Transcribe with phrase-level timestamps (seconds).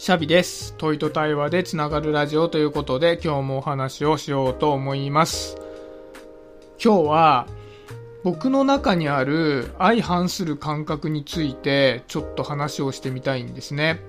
[0.00, 0.76] シャビです。
[0.78, 5.56] 問いと対話でつながるラジオということで今日もお話をしようと思います。
[6.82, 7.48] 今日は
[8.22, 14.00] 僕の中にある相反する感覚についてちょっと話をしてみたいんですね。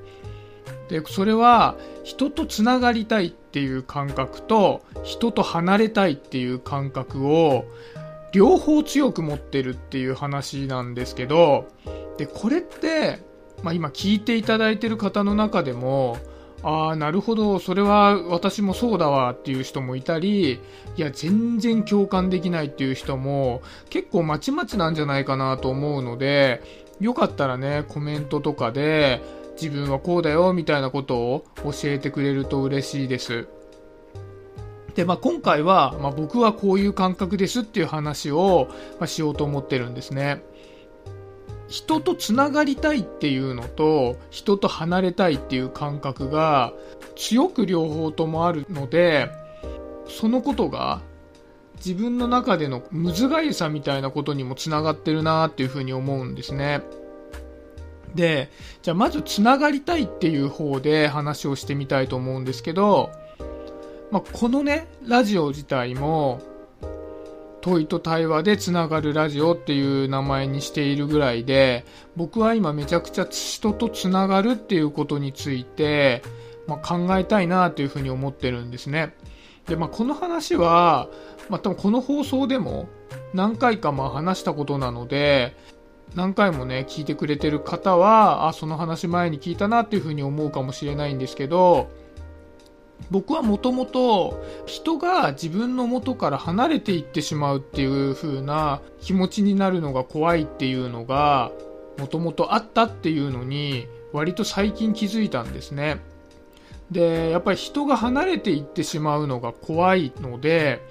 [0.89, 7.65] で、それは人とつながりたいっていう感覚と人と離れたいっていう感覚を
[8.31, 11.67] 両方強く持ってるっていう話なんですけど、
[12.19, 13.27] で、これって
[13.63, 16.17] まあ、今聞いていただいている方の中でも、
[16.61, 26.61] ああ、なるほど、それは私もそうだわっていう人もいたり、いや、全然共感できないっていう人も結構まちまちなんじゃないかなと思うので、
[26.99, 29.21] よかったらね、コメントとかで、
[29.61, 33.47] 自分はこうだよみたいなことを教えてくれると嬉しいです。
[34.95, 38.67] で、まあ、今回は、まあ、僕はこういう感覚ですっていう話を、
[38.99, 40.43] まあ、しようと思ってるんですね。
[41.69, 46.73] 人とつながりたいっていうのと人と離れたいっていう感覚が
[47.15, 49.29] 強く両方ともあるので
[50.07, 51.01] そのことが
[51.75, 56.81] 自分の中でのむずがゆさみたいなことにもつながってるなっていうふうに思うんですね。
[58.15, 58.49] で
[58.81, 63.11] じゃあまずつながりたいっていう方で話をしてみたいと思うんですけど、
[64.09, 66.41] まあ、このねラジオ自体も
[67.61, 71.85] 問いと対話でつながるラジオっていう名前にしているぐらいで、
[72.15, 76.21] 僕は今めちゃくちゃ人とつながるっていうことについて、
[76.67, 79.15] まあ、考えたいなというふうに思ってるんですね。
[79.67, 81.09] で、まあ、この話は、
[81.49, 82.87] まあ、多分この放送でも
[83.33, 85.55] 何回かまあ話したことなので、
[86.15, 91.89] 何回もね、聞いてくれてる方は、あ、その話前に聞いたなっていうふうに思うかもしれないんですけど、
[93.11, 101.51] 僕はもともと人が自分の元から離れていってしまうっていう風な気持ちになるのが怖いっていうのが
[101.97, 105.99] もともとあったっていうのに割と最近気づいたんですね。
[106.91, 110.81] で、やっぱり人が離れていってしまうのが怖いので、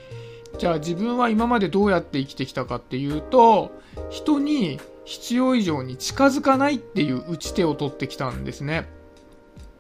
[0.59, 3.73] じゃあ自分は今までどうやって生きてきたかっていうと、
[4.11, 8.89] 人に必要以上に近づかないっていう打ち手を取ってきたんですね。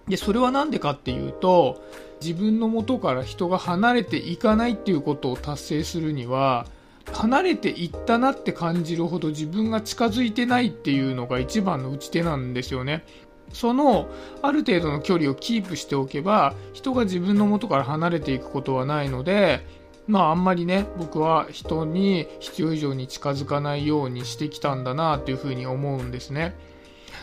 [0.09, 1.83] で、それは何でかっていうと、
[2.21, 6.67] 自分の元から人が離れていかないっていうことを達成するには、
[7.12, 13.05] 離れていったなって感じるほど自分が近づいてないっていうのが一番の打ち手なんですよね。
[13.53, 14.09] その、
[14.43, 19.65] ある程度の距離をキープしておけば、人が自分の元から離れていくことはないので、
[20.06, 26.56] まああんまりね、僕は人に必要以上に近づかないようにしてきたんだなっていうふうに思うんですね。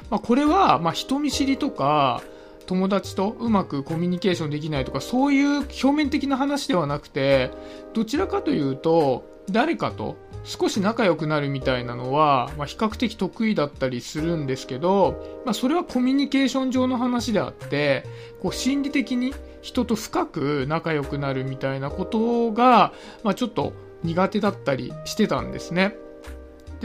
[0.10, 2.22] まあこれは、まあ人見知りとか、
[2.66, 7.52] 友達とうまくコミュニケーションできないとかそういう表面的な話ではなくて
[7.94, 18.06] どちらかというと誰かと少し仲良くなるみたいなのは、まあ、比較的得意だったりするんですけど、まあ、それはコミュニケーション上の話であって
[18.42, 22.94] こう心理的に人と深く仲良くなるみたいなことが、
[23.24, 25.96] まあ、ちょっと苦手だったりしてたんですね。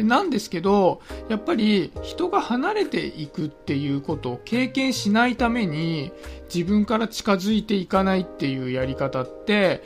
[0.01, 6.11] でなんですけどやっぱり人が離れていくっていうことを経験しないために
[6.53, 9.83] 自分から近づいていかないっていうやり方って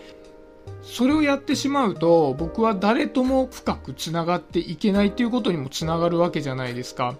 [0.83, 7.17] それをやってしまうと僕は誰とも深くつながっていけないっていうことにもつながるわけじゃないですか。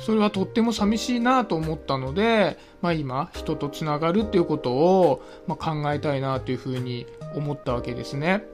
[0.00, 8.44] それはとっても寂しいなと思ったので、まあ、今人とつながるっていうことを、ま、考えたいなというふうに思ったわけですね。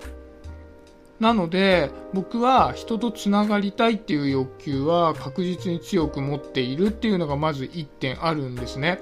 [1.25, 9.01] なので僕は人とつながりたいっていう欲求は確実に強く持っているっていうのがまず1点あるんですね。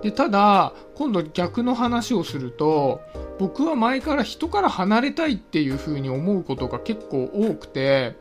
[0.00, 3.02] でただ今度逆の話をすると
[3.38, 8.16] 僕は前から人から離れたいっていうふうに思うことが結構多くて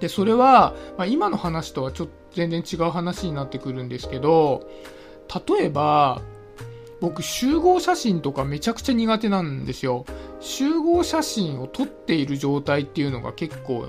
[0.00, 4.68] でそれは、まあ、今の話とはちょっと全然違う話になってくるんですけど
[5.48, 6.20] 例えば
[7.02, 10.06] 僕集合写真とかめちゃくちゃ苦手なんですよ。
[10.38, 13.88] 集合写真を撮っている状態っていうのが結構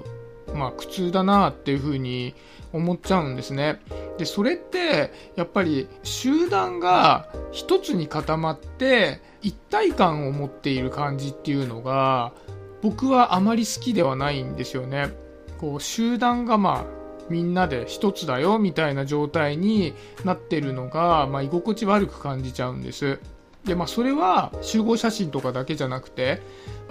[0.55, 2.33] まあ苦痛だなっていうふうに
[2.71, 3.79] 思っちゃうんですね。
[4.17, 12.33] でそれってやっぱり集団が一つに固まって一体感を持っている感じっていうのが
[12.81, 15.11] 僕はあまり好きではないんですよね。
[15.59, 19.93] こう集団がまあみんなで一つだよみたいな状態に
[20.23, 23.19] なってるのが、まあ、居心地悪く感じちゃうんです。
[23.65, 26.41] でまあそれは集合写真とかだけじゃなくて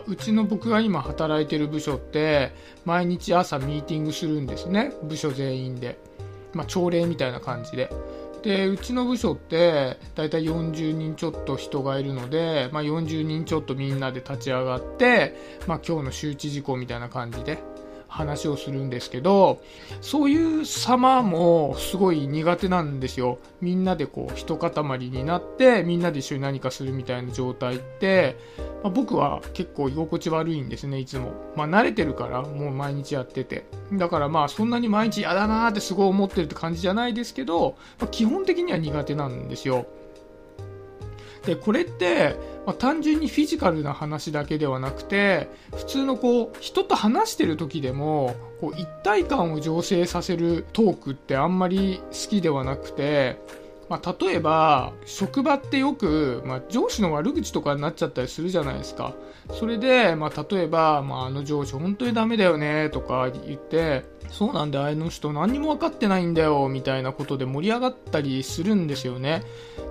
[0.07, 2.53] うちの僕が今働いてる部署って
[2.85, 4.93] 毎日朝ミーティングするんですね。
[5.03, 5.99] 部署全員で、
[6.55, 7.91] まあ、朝礼みたいな感じで。
[8.43, 15.37] でうちの部署ってだいたい40人ちょっと人がいるので、まあ、40人ちょっとみんなで立ち上がって、
[15.69, 17.59] まあ、今日の周知事項みたいな感じで。
[18.13, 19.63] 話をするんですけど、
[20.03, 23.39] そういう様もすごい苦手なんですよ。
[23.63, 28.37] みんなでこう、一塊になって、みんなで一緒に何かするみたいな状態って、
[28.83, 31.33] まあ、僕は結構居心地悪いんですね、いつも。
[31.57, 33.65] まあ慣れてるから、もう毎日やってて。
[33.95, 39.87] だからまあそんなに毎日嫌だなーってすごい思ってるって感じじゃないですけど、まあ、基本的には苦手なんですよ。
[41.47, 42.37] で、これって、
[42.67, 53.41] まあ、単純にフィジカルな話だけではなくて、普通のこう、人と話してる時でも、こう、一体感を醸成させるトークってあんまり好きではなくて、
[53.93, 59.13] まあ、例えば、職場ってよく、まあ、上司の悪口とかになっちゃったりするじゃないですか。
[59.51, 69.43] それで、まあ、例えば、まあ、あの上司本当にダメだよね、とか言って、そうなんだよ、あの人何にも分かってないんだよ、みたいなことで盛り上がったりするんですよね。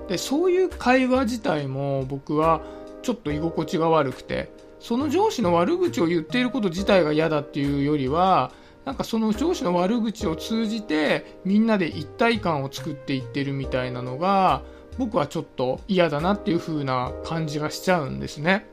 [0.07, 2.62] で、そういう会話自体も僕は
[3.03, 8.51] ちょっと居心地が悪くて、その上司の悪口を言っていること自体が嫌だっていうよりは、
[8.85, 14.63] なんかその上司の悪口を通じてみんなで一体感を作っていってるみたいなのが
[14.97, 18.67] 僕はちょっと嫌だなっていう風な感じがしちゃうんですね。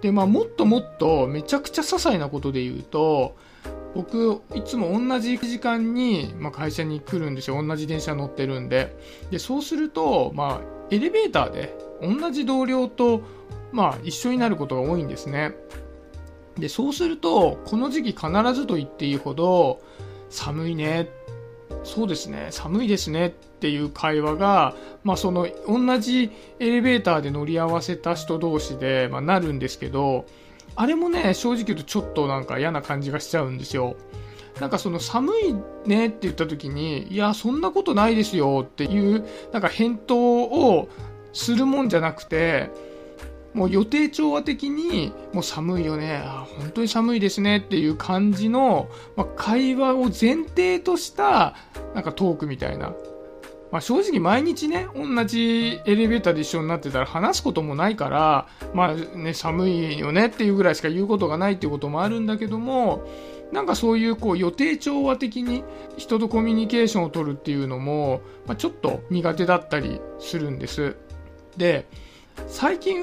[0.00, 3.36] で、まあもっともっとめちゃくちゃ些細なことで言うと、
[3.94, 7.62] 僕、いつも同じ時間に、まあ、会社に来るんですよ。
[7.62, 8.96] 同じ電車乗ってるんで。
[9.30, 13.22] で、そうすると、まあ、エレベーターで同じ同僚と、
[13.72, 15.54] まあ、一緒になることが多いんですね。
[16.60, 19.80] で、そうすると、この時期必ずと言っていいほど、
[20.28, 21.10] 寒いね、
[21.82, 23.28] そうですね、寒いですね。
[23.28, 23.30] っ
[23.60, 24.74] ていう会話が、
[25.04, 30.24] まあその、同じエレベーターで乗り合わせた人同士で、まあ、なるんですけど、
[30.76, 33.96] あれもね、正直言うとちょっとなんか嫌な感じがしちゃうんですよ。
[34.60, 35.54] なんかその寒い
[35.86, 40.88] ねって言った時に、いや、そんなことないですよっていう、なんか返答を
[41.32, 42.70] するもんじゃなくて、
[43.54, 47.58] もう予定調和的に、もう寒いよね、あ本当に寒いですね。
[47.58, 51.56] っていう感じの、まあ、会話を前提とした、
[51.94, 52.94] なんかトークみたいな。
[53.70, 60.26] まあ、正直毎日ね、同じエレベーターで一緒になってたら話すこともないから、まあね、寒いよね。
[60.26, 63.04] っていうぐらいしか言うことがないっていうこともあるんだけども、
[63.52, 65.64] なんかそういうこう予定調和的に
[65.96, 70.96] 人とコミュニケーションを取るっていうのも、まあ、ちょっと苦手だったりするんです。
[71.56, 71.86] で、
[72.48, 73.02] 最近、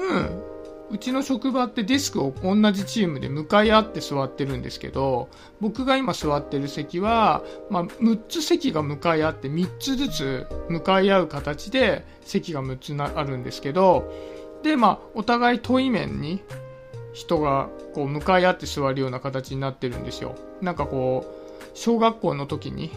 [0.90, 5.28] うちの職場ってデスクを同じチームで向かい合って座ってるんですけど、
[5.60, 14.10] 僕が今座ってる席は、まあ、6つ席が向かい合って3つずつ向かい合う形で席が6つあるんですけど、
[14.62, 16.42] で、まあ、お互い遠い面に
[17.12, 20.36] 人がこう向かい合って座るような形になってるんですよ。
[20.62, 22.92] なんかこう、小学校の時に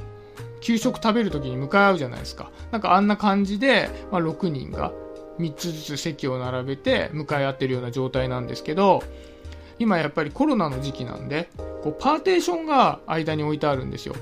[0.61, 2.51] 給食食べる時に向かい合うじゃないですか。
[2.71, 4.93] なんかあんな感じで、まあ、6人が
[5.41, 9.03] 3つずつ席を並べて向かい合ってるような状態なんですけど、
[9.79, 11.49] 今やっぱりコロナの時期なんで、
[11.83, 14.15] こうパーテーションが間に置いてあるんですよ。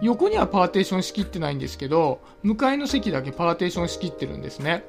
[0.00, 4.84] 横にはパーテーション仕切ってないんですけど、向かいの席だけパーテーション仕切ってるんですね。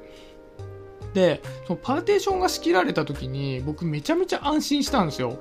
[1.12, 5.38] で、そのパーテーションが仕切られた時に僕めちゃめちゃ安心したんですよ。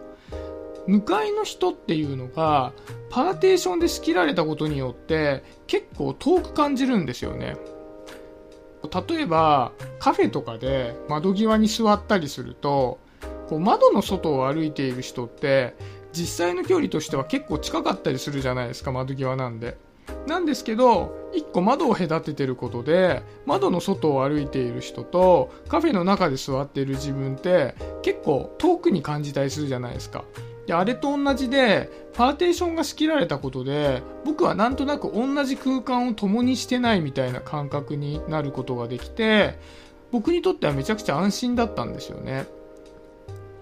[0.86, 2.74] 向かいの人っていうのが
[3.10, 7.56] パーテーションで仕切られたことによって結構遠く感じるんですよね。
[8.92, 13.00] 例えばカフェとかで窓際に座ったりすると
[13.48, 15.76] こう窓の外を歩いている人って
[16.14, 19.78] 実際の距離としては結構近かったりするじゃないですか窓際なんで。
[20.28, 30.24] なんですけど、1個窓を隔ててることで、窓の外を歩いている人とカフェの中で座っている自分って結構遠くに感じたりするじゃないですか。
[30.66, 39.58] で、あれと同じで、パーテーションが仕切られたことで、僕はなんとなく同じ空間を共にしてないみたいな感覚になることができて、
[40.12, 42.46] 僕にとってはめちゃくちゃ安心だったんですよね。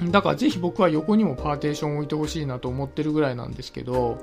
[0.09, 4.17] だからぜひ僕は横にもパーテーションを置いてほしいなと思ってるぐらいなんですけど、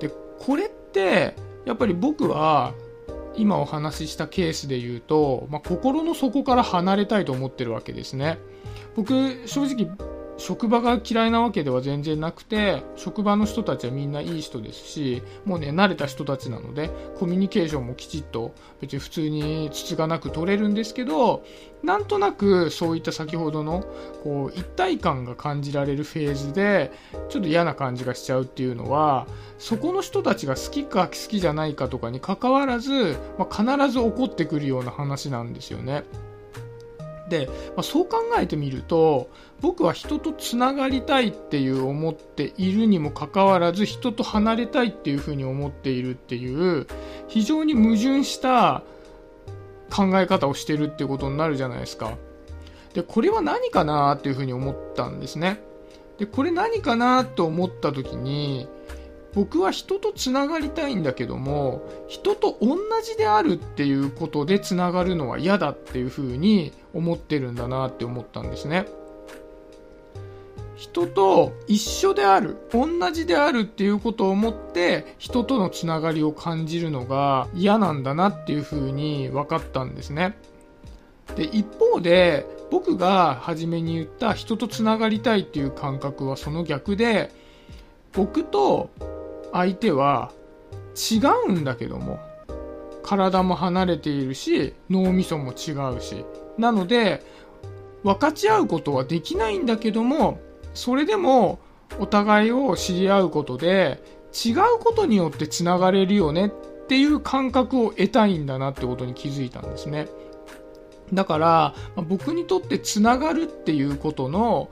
[0.00, 2.74] で、これって、やっぱり僕は、
[3.36, 8.38] 今お話ししたケースで言うと、まあ、心の底から離れたいと思ってるわけですね。
[8.94, 9.90] 僕、正直、
[10.38, 21.44] 職場が嫌いなわけでは全然なくて、職場の人たちはみんないい人ですし、もうね、慣れた人たちなので、コミュニケーションもきちっと、別に普通につがなく取れるんですけど、
[21.82, 23.84] なんとなくそういった先ほどの、
[24.22, 26.92] こう、一体感が感じられるフェーズで、
[27.28, 29.26] ちょっと嫌な感じがしちゃうっていうのは、
[29.58, 36.04] そこの人たちが好きか好きじゃないかとかに関わらず、まあ、必ず起こってくるような話なんですよね。
[37.28, 39.28] で、まあ、そう考えてみると、
[39.60, 46.86] 僕は人とつながりたいっていう思っているにもかかわらず人と離れたいっていうふうに思っているっていう
[47.28, 48.82] 非常に矛盾した
[49.90, 52.16] 考え方をしてるっていうことになるじゃないですか。
[52.94, 55.60] で、これは何かなっていうふうに思ったんですね。
[56.18, 58.68] で、これ何かなと思った時に、
[59.36, 68.86] 僕は人とつながりたいんだけども人と同じであるっていうことでつながるのは嫌だっていうふうに思ってるんだなって思ったんですね。
[70.74, 80.34] 人と一緒である同じであるっていうことを思って人とのつながりを感じるのが嫌なんだなっていうふうに分かったんですね。
[81.34, 87.30] で一方で僕が初めに言った人とつながりたいっていう感覚はその逆で
[88.14, 88.88] 僕と
[89.52, 90.32] 相手は
[90.94, 92.18] 違うんだけども
[93.02, 96.24] 体も離れているし脳みそも違うし。
[96.58, 97.22] なので
[98.02, 100.40] 分かち合うことはできないんだけども
[100.74, 101.58] それでも
[101.98, 106.50] お互いを知り合うことで違うことによってつながれるよねっ
[106.88, 110.08] ていう感覚を得たいんだなってことに気づいたんですね。
[111.12, 111.74] だから
[112.08, 114.70] 僕にとってつながるっていうことの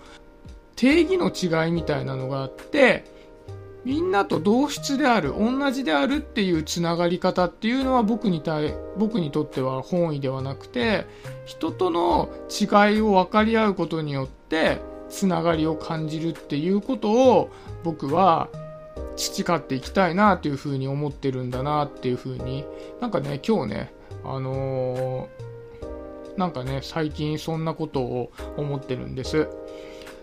[0.76, 3.04] 定義の違いみたいなのがあって
[3.84, 11.06] みんなと同質である、同じであるっていうつながり方っていうのは僕に対、僕にとっては本意ではなくて、
[11.44, 17.50] 人との違いを分かり合うことによって、つながりを感じるっていうことを
[17.84, 18.48] 僕は
[19.16, 22.64] 培っていきたいなっていうふうに思ってるんだなっていうふうに、
[23.00, 29.48] なんかね、今日ね、あのー、なんかね、最近そんなことを思ってるんです。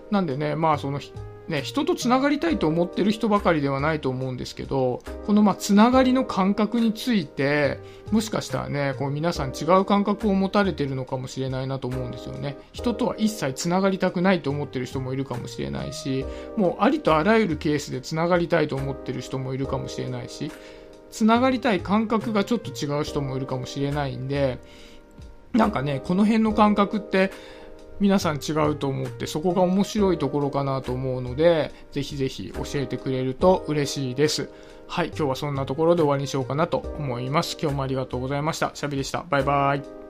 [0.09, 0.99] なんでね、まあその
[1.47, 7.79] ね、人とつながりたいと思ってる人ばかりではないと思うんですけど、このまあつながりの感覚について、
[8.11, 12.57] もしかしたらね、こう皆さん違う感覚を持たれてるのかもしれないなと思うんですよね。
[12.71, 20.51] 人とは一切つながりたくないと思ってる人もいるかもしれないし、もうありとあらゆるケースでつながりたいと思ってる人もいるかもしれないし、
[21.09, 24.59] つながりたい感覚がちょっと違う人もいるかもしれないんで、
[25.53, 27.31] なんかね、この辺の感覚って、
[28.01, 34.49] 皆さん違うと思ってそこが面白いところかなと思うのでぜひぜひ教えてくれると嬉しいです。
[34.87, 37.57] はい今日はそんなところで終わりにしようかなと思います。
[37.61, 38.71] 今日もありがとうございました。
[38.73, 39.23] シャビでした。
[39.29, 40.00] バイバイ。